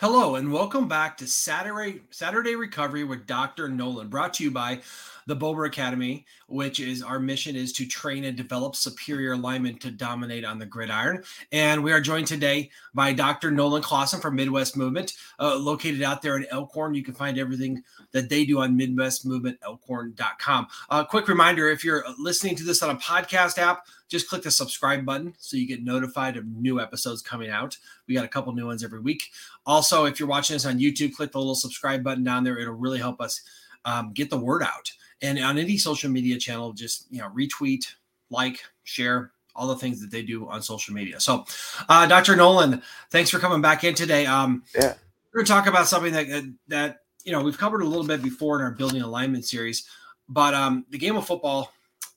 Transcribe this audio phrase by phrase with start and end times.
[0.00, 3.68] Hello and welcome back to Saturday Saturday Recovery with Dr.
[3.68, 4.80] Nolan, brought to you by
[5.26, 9.92] the Bober Academy, which is our mission is to train and develop superior linemen to
[9.92, 11.22] dominate on the gridiron.
[11.52, 13.52] And we are joined today by Dr.
[13.52, 16.94] Nolan Clausen from Midwest Movement, uh, located out there in Elkhorn.
[16.94, 20.66] You can find everything that they do on MidwestMovementElkhorn.com.
[20.90, 24.42] A uh, quick reminder: if you're listening to this on a podcast app, just click
[24.42, 27.78] the subscribe button so you get notified of new episodes coming out.
[28.06, 29.30] We got a couple new ones every week.
[29.66, 32.58] Also, if you're watching this on YouTube, click the little subscribe button down there.
[32.58, 33.40] It'll really help us
[33.84, 34.90] um, get the word out.
[35.22, 37.86] And on any social media channel, just you know, retweet,
[38.30, 41.20] like, share, all the things that they do on social media.
[41.20, 41.44] So,
[41.88, 42.36] uh, Dr.
[42.36, 44.26] Nolan, thanks for coming back in today.
[44.26, 44.94] Um, yeah,
[45.32, 48.22] we're going to talk about something that that you know we've covered a little bit
[48.22, 49.88] before in our building a lineman series,
[50.28, 51.72] but um, the game of football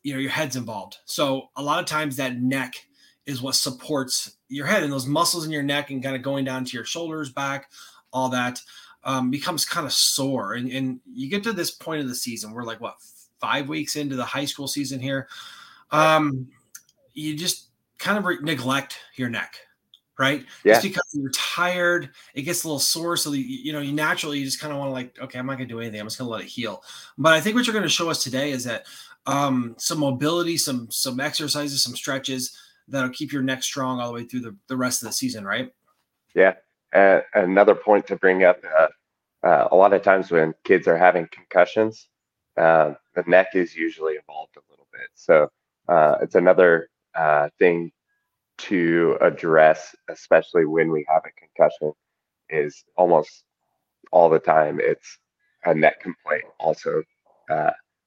[0.08, 2.87] you know your head's involved so a lot of times that neck
[3.28, 6.46] is what supports your head and those muscles in your neck and kind of going
[6.46, 7.70] down to your shoulders back
[8.12, 8.60] all that
[9.04, 10.54] um, becomes kind of sore.
[10.54, 12.96] And, and you get to this point of the season we're like what
[13.40, 15.28] five weeks into the high school season here
[15.92, 16.48] um,
[17.14, 17.68] you just
[18.00, 19.60] kind of re- neglect your neck
[20.20, 20.46] right?
[20.64, 20.74] Yeah.
[20.74, 24.40] just because you're tired it gets a little sore so the, you know you naturally
[24.40, 26.08] you just kind of want to like okay i'm not going to do anything i'm
[26.08, 26.82] just going to let it heal.
[27.20, 28.86] But i think what you're going to show us today is that
[29.28, 34.14] um, some mobility, some some exercises, some stretches that'll keep your neck strong all the
[34.14, 35.72] way through the, the rest of the season, right?
[36.34, 36.54] Yeah.
[36.94, 38.88] Uh, another point to bring up uh,
[39.46, 42.08] uh, a lot of times when kids are having concussions,
[42.58, 45.10] uh, the neck is usually involved a little bit.
[45.16, 45.50] So
[45.88, 47.92] uh, it's another uh, thing
[48.60, 51.94] to address, especially when we have a concussion,
[52.50, 53.44] is almost
[54.12, 55.20] all the time it's
[55.66, 56.46] a neck complaint.
[56.60, 57.04] Also,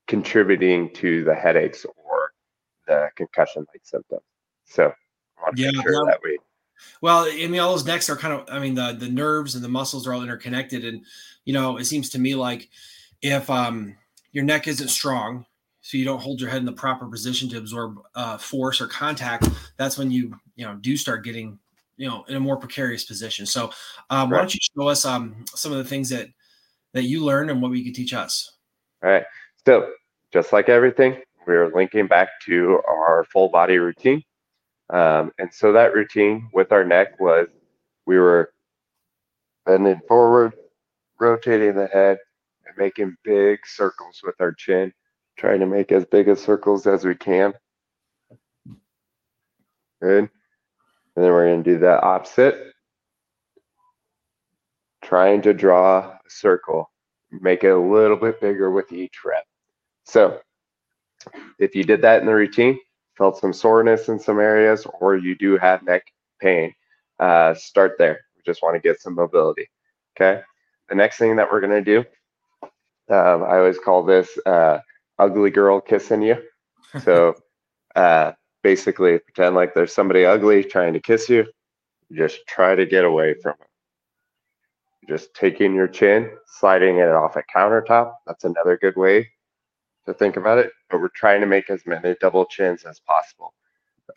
[0.08, 2.32] contributing to the headaches or
[2.88, 4.22] the concussion like symptoms.
[4.70, 4.92] So
[5.56, 6.38] yeah, sure that we
[7.00, 9.64] well, I mean, all those necks are kind of, I mean, the the nerves and
[9.64, 10.84] the muscles are all interconnected.
[10.84, 11.04] And,
[11.44, 12.68] you know, it seems to me like
[13.22, 13.96] if um
[14.32, 15.46] your neck isn't strong,
[15.80, 18.86] so you don't hold your head in the proper position to absorb uh, force or
[18.86, 21.58] contact, that's when you, you know, do start getting,
[21.96, 23.46] you know, in a more precarious position.
[23.46, 23.70] So
[24.10, 24.36] um, right.
[24.36, 26.28] why don't you show us um some of the things that
[26.92, 28.56] that you learned and what we could teach us?
[29.02, 29.24] All right.
[29.66, 29.90] So
[30.32, 34.22] just like everything, we're linking back to our full body routine.
[34.92, 37.48] Um, and so that routine with our neck was
[38.06, 38.52] we were
[39.66, 40.54] bending forward,
[41.20, 42.18] rotating the head,
[42.66, 44.92] and making big circles with our chin,
[45.38, 47.54] trying to make as big as circles as we can.
[50.02, 50.30] Good.
[51.16, 52.72] And then we're going to do the opposite.
[55.02, 56.90] Trying to draw a circle,
[57.30, 59.44] make it a little bit bigger with each rep.
[60.04, 60.40] So
[61.58, 62.78] if you did that in the routine,
[63.16, 66.72] felt some soreness in some areas, or you do have neck pain,
[67.18, 68.20] uh, start there.
[68.36, 69.68] We just want to get some mobility.
[70.16, 70.42] Okay.
[70.88, 72.04] The next thing that we're going to do,
[73.14, 74.78] um, I always call this uh,
[75.18, 76.36] ugly girl kissing you.
[77.04, 77.36] So
[77.94, 78.32] uh,
[78.64, 81.46] basically, pretend like there's somebody ugly trying to kiss you.
[82.12, 85.08] Just try to get away from it.
[85.08, 88.14] Just taking your chin, sliding it off a countertop.
[88.26, 89.30] That's another good way
[90.12, 93.54] to think about it, but we're trying to make as many double chins as possible.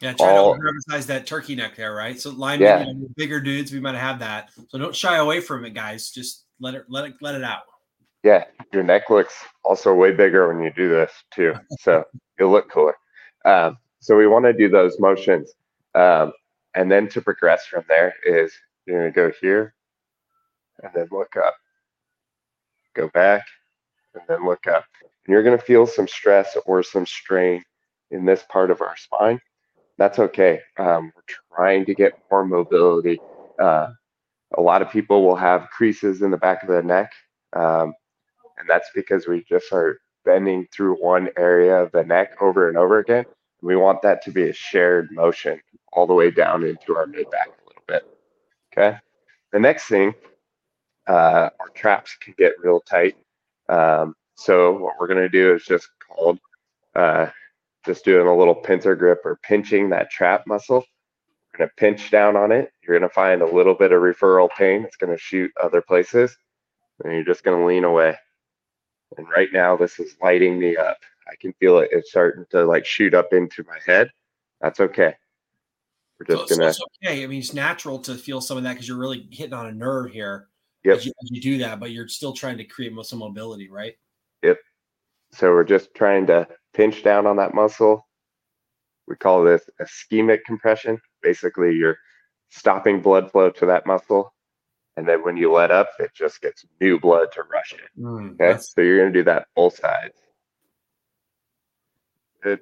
[0.01, 2.19] Yeah, try All, to emphasize that turkey neck there, right?
[2.19, 2.85] So line yeah.
[2.85, 4.49] you bigger dudes, we might have that.
[4.69, 6.09] So don't shy away from it, guys.
[6.09, 7.63] Just let it let it let it out.
[8.23, 11.53] Yeah, your neck looks also way bigger when you do this too.
[11.79, 12.03] So
[12.39, 12.95] you'll look cooler.
[13.45, 15.53] Um, so we want to do those motions.
[15.95, 16.33] Um,
[16.75, 18.53] and then to progress from there is
[18.85, 19.75] you're going to go here
[20.81, 21.55] and then look up,
[22.95, 23.43] go back,
[24.13, 24.85] and then look up.
[25.01, 27.63] And you're going to feel some stress or some strain
[28.11, 29.39] in this part of our spine.
[29.97, 30.59] That's okay.
[30.77, 33.19] Um, we're trying to get more mobility.
[33.59, 33.89] Uh,
[34.57, 37.11] a lot of people will have creases in the back of the neck,
[37.53, 37.93] um,
[38.57, 42.77] and that's because we just are bending through one area of the neck over and
[42.77, 43.25] over again.
[43.61, 47.29] We want that to be a shared motion all the way down into our mid
[47.29, 48.03] back a little bit.
[48.71, 48.97] Okay.
[49.51, 50.13] The next thing,
[51.07, 53.15] uh, our traps can get real tight.
[53.73, 56.39] Um, so what we're going to do is just called
[56.95, 57.27] uh,
[57.85, 60.85] just doing a little pincer grip or pinching that trap muscle.
[61.53, 62.71] We're going to pinch down on it.
[62.81, 64.83] You're going to find a little bit of referral pain.
[64.83, 66.35] It's going to shoot other places.
[67.03, 68.15] And you're just going to lean away.
[69.17, 70.97] And right now, this is lighting me up.
[71.27, 71.89] I can feel it.
[71.91, 74.11] It's starting to like shoot up into my head.
[74.61, 75.15] That's okay.
[76.19, 76.73] We're just so, gonna.
[76.73, 77.23] So it's okay.
[77.23, 79.71] I mean, it's natural to feel some of that because you're really hitting on a
[79.71, 80.47] nerve here.
[80.83, 80.97] Yep.
[80.97, 83.93] As you, as you do that, but you're still trying to create muscle mobility, right?
[84.43, 84.57] Yep.
[85.31, 88.05] So we're just trying to pinch down on that muscle.
[89.07, 90.99] We call this ischemic compression.
[91.21, 91.97] Basically, you're
[92.49, 94.33] stopping blood flow to that muscle
[94.95, 97.89] And then when you let up, it just gets new blood to rush it.
[97.99, 98.35] Mm, Okay.
[98.37, 100.13] that's- So you're going to do that both sides.
[102.43, 102.59] Good.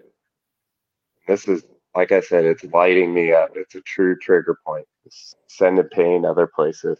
[1.28, 3.50] This is, like I said, it's lighting me up.
[3.58, 4.88] It's a true trigger point.
[5.06, 7.00] It's sending pain other places.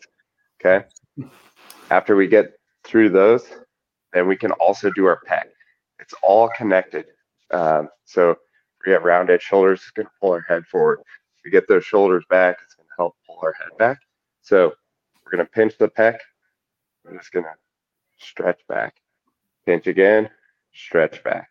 [0.60, 0.86] Okay.
[1.90, 2.54] After we get
[2.84, 3.46] through those,
[4.14, 5.44] then we can also do our pec.
[6.00, 7.06] It's all connected.
[7.52, 8.38] Um, so
[8.86, 11.00] we have rounded shoulders, it's going to pull our head forward.
[11.38, 14.00] If we get those shoulders back, it's going to help pull our head back.
[14.42, 14.74] So
[15.24, 16.18] we're going to pinch the pec.
[17.04, 17.54] We're just going to
[18.20, 18.96] stretch back,
[19.66, 20.30] pinch again,
[20.74, 21.50] stretch back.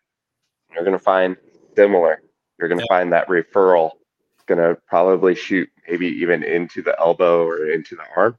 [0.73, 1.35] You're going to find
[1.75, 2.21] similar.
[2.59, 3.91] You're going to find that referral
[4.37, 8.37] is going to probably shoot maybe even into the elbow or into the arm.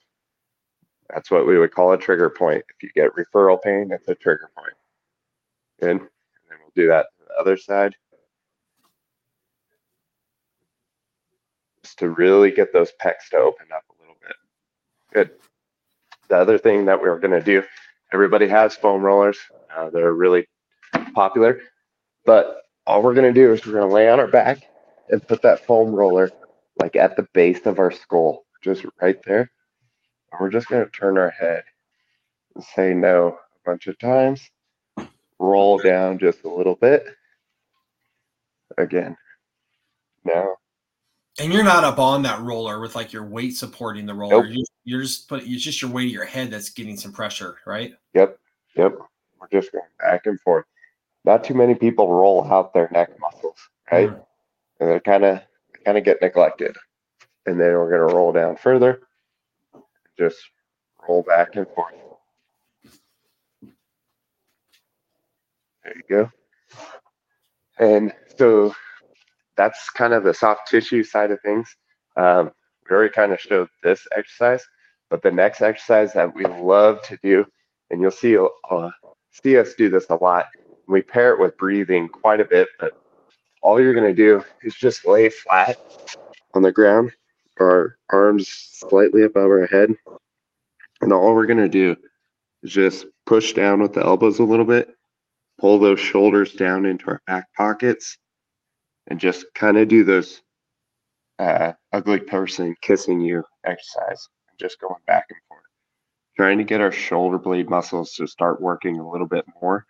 [1.13, 2.65] That's what we would call a trigger point.
[2.71, 4.73] If you get referral pain, that's a trigger point.
[5.81, 5.91] Good.
[5.91, 7.95] And then we'll do that to the other side.
[11.85, 14.37] Just to really get those pecs to open up a little bit.
[15.13, 15.31] Good.
[16.29, 17.63] The other thing that we're going to do,
[18.13, 19.39] everybody has foam rollers.
[19.75, 20.47] Uh, they're really
[21.15, 21.61] popular.
[22.25, 24.67] But all we're going to do is we're going to lay on our back
[25.11, 26.31] and put that foam roller
[26.81, 29.51] like at the base of our skull, just right there.
[30.33, 31.65] And we're just going to turn our head
[32.55, 34.51] and say no a bunch of times.
[35.39, 37.05] Roll down just a little bit.
[38.79, 39.17] Again.
[40.25, 40.57] No.
[41.39, 44.45] And you're not up on that roller with like your weight supporting the roller.
[44.45, 44.55] Nope.
[44.55, 47.57] You, you're just put it's just your weight of your head that's getting some pressure,
[47.67, 47.95] right?
[48.15, 48.39] Yep.
[48.77, 48.99] Yep.
[49.41, 50.67] We're just going back and forth.
[51.25, 53.57] Not too many people roll out their neck muscles,
[53.91, 54.11] right?
[54.11, 54.25] Mhm.
[54.81, 55.41] And they're kind of
[55.85, 56.77] kind of get neglected.
[57.47, 59.01] And then we're going to roll down further.
[60.19, 60.39] Just
[61.09, 61.95] roll back and forth.
[65.85, 66.31] There you go.
[67.79, 68.75] And so
[69.57, 71.75] that's kind of the soft tissue side of things.
[72.17, 72.53] Um,
[72.89, 74.63] we already kind of showed this exercise,
[75.11, 77.45] but the next exercise that we love to do,
[77.91, 78.37] and you'll see
[78.71, 78.91] uh,
[79.31, 80.47] see us do this a lot.
[80.89, 82.93] We pair it with breathing quite a bit, but
[83.63, 85.79] all you're going to do is just lay flat
[86.55, 87.13] on the ground,
[87.61, 89.95] our arms slightly above our head,
[91.01, 91.97] and all we're going to do
[92.63, 94.91] is just push down with the elbows a little bit,
[95.61, 98.19] pull those shoulders down into our back pockets,
[99.09, 100.43] and just kind of do those
[101.39, 105.63] uh, ugly person kissing you exercise, And just going back and forth,
[106.37, 109.87] trying to get our shoulder blade muscles to start working a little bit more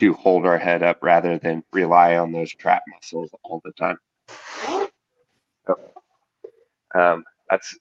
[0.00, 3.98] to hold our head up rather than rely on those trap muscles all the time.
[6.96, 7.76] Um, that's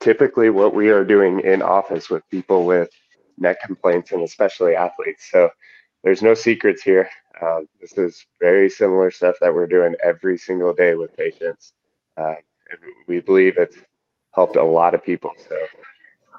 [0.00, 2.90] typically what we are doing in office with people with
[3.38, 5.28] neck complaints and especially athletes.
[5.30, 5.50] So
[6.04, 7.08] there's no secrets here.
[7.40, 11.72] Uh, this is very similar stuff that we're doing every single day with patients.
[12.16, 12.34] Uh,
[13.06, 13.76] we believe it's
[14.34, 15.32] helped a lot of people.
[15.48, 15.56] So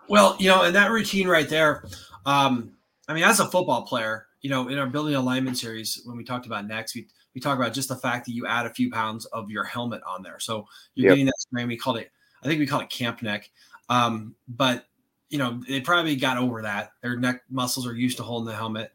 [0.08, 1.86] Well, you know, and that routine right there,
[2.26, 2.72] um,
[3.08, 6.18] I mean, as a football player, you know, in our building a lineman series, when
[6.18, 8.74] we talked about next, we we talk about just the fact that you add a
[8.74, 10.40] few pounds of your helmet on there.
[10.40, 11.12] So you're Yep.
[11.12, 11.68] getting that strain.
[11.68, 12.12] We called it,
[12.44, 13.50] I think we called it camp neck.
[13.90, 14.86] Um, but
[15.30, 16.92] you know, they probably got over that.
[17.02, 18.94] Their neck muscles are used to holding the helmet.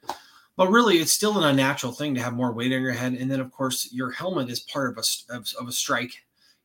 [0.56, 3.14] But really, it's still an unnatural thing to have more weight on your head.
[3.14, 6.12] And then, of course, your helmet is part of a of, of a strike.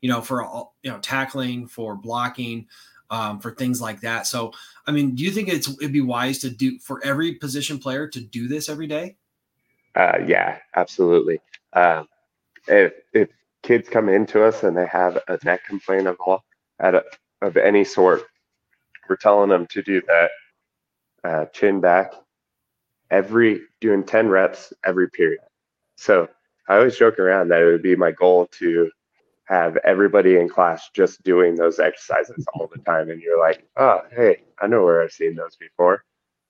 [0.01, 2.67] You know, for all you know, tackling, for blocking,
[3.09, 4.27] um, for things like that.
[4.27, 4.53] So,
[4.85, 8.07] I mean, do you think it's it'd be wise to do for every position player
[8.07, 9.15] to do this every day?
[9.95, 11.41] Uh, yeah, absolutely.
[11.77, 12.07] Um,
[12.67, 13.29] if if
[13.63, 16.43] kids come into us and they have a neck complaint of all
[16.79, 17.03] at a,
[17.41, 18.23] of any sort,
[19.07, 20.31] we're telling them to do that
[21.23, 22.13] uh, chin back
[23.11, 25.39] every doing ten reps every period.
[25.97, 26.27] So
[26.67, 28.89] I always joke around that it would be my goal to
[29.45, 34.01] have everybody in class just doing those exercises all the time, and you're like, oh,
[34.13, 36.03] hey, I know where I've seen those before.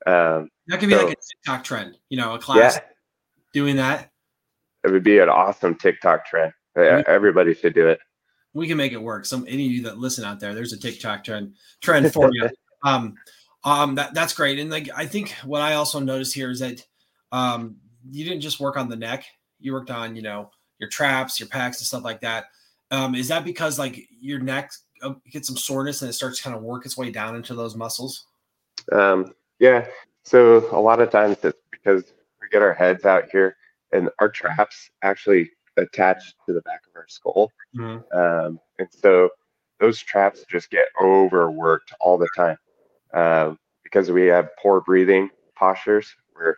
[0.06, 1.98] Um, That could be So- like a TikTok trend.
[2.08, 2.80] You know, a class yeah,
[3.52, 4.10] doing that.
[4.88, 6.52] It would be an awesome TikTok trend.
[6.76, 7.98] Yeah, Everybody should do it.
[8.54, 9.26] We can make it work.
[9.26, 12.48] Some any of you that listen out there, there's a TikTok trend trend for you.
[12.84, 13.14] um,
[13.64, 14.58] um, that that's great.
[14.58, 16.84] And like I think what I also noticed here is that
[17.32, 17.76] um,
[18.10, 19.24] you didn't just work on the neck.
[19.60, 22.46] You worked on you know your traps, your packs, and stuff like that.
[22.90, 26.42] Um, is that because like your neck uh, gets some soreness and it starts to
[26.42, 28.26] kind of work its way down into those muscles?
[28.92, 29.86] Um, yeah.
[30.22, 32.04] So a lot of times it's because
[32.40, 33.56] we get our heads out here
[33.92, 37.50] and our traps actually attach to the back of our skull.
[38.12, 39.30] Um, and so
[39.80, 42.56] those traps just get overworked all the time
[43.14, 46.14] um, because we have poor breathing postures.
[46.34, 46.56] We're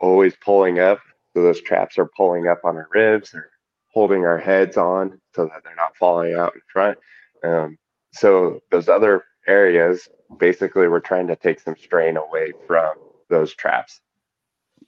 [0.00, 1.00] always pulling up.
[1.34, 3.30] So those traps are pulling up on our ribs.
[3.30, 3.50] They're
[3.92, 6.98] holding our heads on so that they're not falling out in front.
[7.44, 7.78] Um,
[8.12, 12.94] so those other areas basically we're trying to take some strain away from
[13.28, 14.00] those traps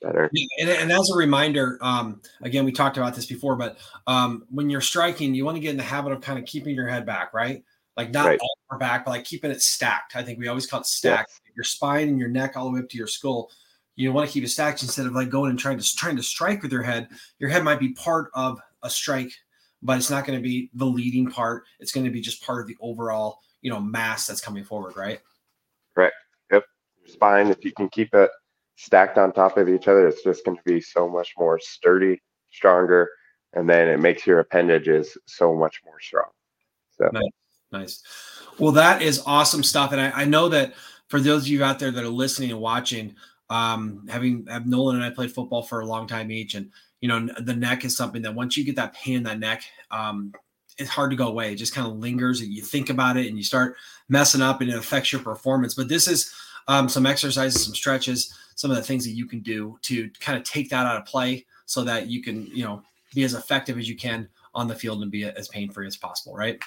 [0.03, 0.31] better.
[0.59, 4.69] And, and, as a reminder, um, again, we talked about this before, but um, when
[4.69, 7.07] you're striking, you want to get in the habit of kind of keeping your head
[7.07, 7.63] back, right?
[7.97, 8.39] Like not right.
[8.41, 10.17] all far back, but like keeping it stacked.
[10.17, 11.41] I think we always call it stacked.
[11.45, 11.55] Yes.
[11.55, 13.51] Your spine and your neck all the way up to your skull.
[13.95, 16.23] You want to keep it stacked instead of like going and trying to trying to
[16.23, 17.09] strike with your head.
[17.39, 19.33] Your head might be part of a strike,
[19.83, 21.65] but it's not going to be the leading part.
[21.79, 24.97] It's going to be just part of the overall, you know, mass that's coming forward,
[24.97, 25.21] right?
[25.95, 26.15] Correct.
[26.51, 26.65] Yep.
[27.01, 28.31] Your spine, if you can keep it
[28.77, 32.21] stacked on top of each other, it's just going to be so much more sturdy,
[32.51, 33.09] stronger,
[33.53, 36.31] and then it makes your appendages so much more strong.
[36.99, 37.23] So nice.
[37.71, 38.03] nice.
[38.59, 39.93] Well, that is awesome stuff.
[39.93, 40.75] And I, I, know that
[41.09, 43.15] for those of you out there that are listening and watching,
[43.51, 47.09] um, having have Nolan and I played football for a long time each, and you
[47.09, 50.33] know the neck is something that once you get that pain in that neck, um,
[50.79, 51.53] it's hard to go away.
[51.53, 53.77] It just kind of lingers, and you think about it, and you start
[54.09, 55.75] messing up, and it affects your performance.
[55.75, 56.35] But this is
[56.69, 60.39] um, some exercises, some stretches some of the things that you can do to kind
[60.39, 62.83] of take that out of play so that you can, you know,
[63.15, 65.97] be as effective as you can on the field and be as pain free as
[65.97, 66.61] possible, right?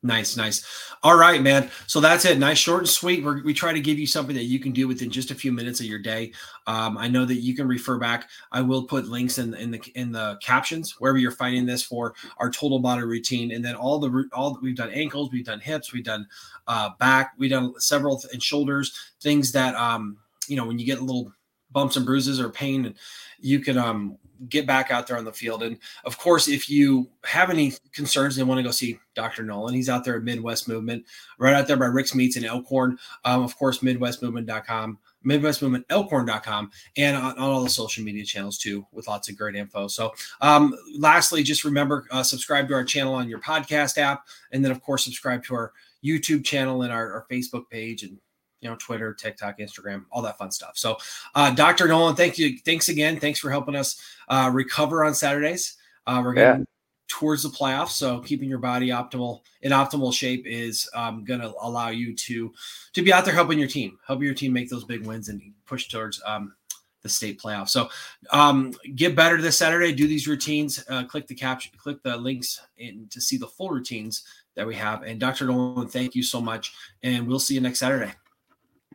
[0.00, 0.64] Nice, nice.
[1.02, 1.70] All right, man.
[1.88, 2.38] So that's it.
[2.38, 3.24] Nice, short and sweet.
[3.24, 5.50] We're, we try to give you something that you can do within just a few
[5.50, 6.32] minutes of your day.
[6.68, 8.28] Um, I know that you can refer back.
[8.52, 12.14] I will put links in in the in the captions wherever you're finding this for
[12.38, 15.92] our total body routine, and then all the all we've done ankles, we've done hips,
[15.92, 16.28] we've done
[16.68, 21.02] uh, back, we've done several and shoulders things that um you know when you get
[21.02, 21.32] little
[21.72, 22.94] bumps and bruises or pain and
[23.40, 24.16] you can um
[24.48, 25.62] get back out there on the field.
[25.62, 29.74] And of course if you have any concerns and want to go see dr nolan
[29.74, 31.04] he's out there at midwest movement
[31.38, 32.98] right out there by rick's meats in elkhorn.
[33.24, 39.08] Um, of course midwestmovement.com midwestmovementelkhorn.com and on, on, all the social media channels too with
[39.08, 39.88] lots of great info.
[39.88, 44.64] So um, lastly just remember uh, subscribe to our channel on your podcast app and
[44.64, 45.72] then of course subscribe to our
[46.04, 48.18] youtube channel and our, our facebook page and
[48.60, 50.72] you know, Twitter, TikTok, Instagram, all that fun stuff.
[50.76, 50.96] So,
[51.34, 51.88] uh, Dr.
[51.88, 52.58] Nolan, thank you.
[52.58, 53.20] Thanks again.
[53.20, 55.76] Thanks for helping us uh, recover on Saturdays.
[56.06, 56.66] Uh, we're getting yeah.
[57.08, 61.52] towards the playoffs, so keeping your body optimal in optimal shape is um, going to
[61.60, 62.52] allow you to
[62.94, 65.40] to be out there helping your team, helping your team make those big wins and
[65.66, 66.54] push towards um,
[67.02, 67.68] the state playoffs.
[67.68, 67.88] So,
[68.30, 69.92] um, get better this Saturday.
[69.92, 70.82] Do these routines.
[70.88, 74.24] Uh, click the caption, click the links in to see the full routines
[74.56, 75.02] that we have.
[75.02, 75.46] And Dr.
[75.46, 78.12] Nolan, thank you so much, and we'll see you next Saturday.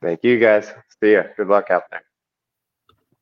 [0.03, 0.73] Thank you guys.
[1.01, 1.23] See ya.
[1.37, 2.03] Good luck out there.